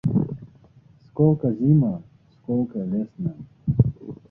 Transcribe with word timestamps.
—Skolko 1.05 1.51
zima, 1.59 1.91
skolko 2.33 2.89
vesna! 2.95 3.37